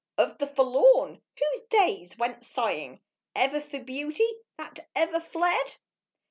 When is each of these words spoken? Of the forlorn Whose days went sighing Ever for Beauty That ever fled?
Of 0.17 0.39
the 0.39 0.47
forlorn 0.47 1.21
Whose 1.37 1.65
days 1.67 2.17
went 2.17 2.43
sighing 2.43 3.01
Ever 3.35 3.61
for 3.61 3.77
Beauty 3.79 4.25
That 4.57 4.79
ever 4.95 5.19
fled? 5.19 5.75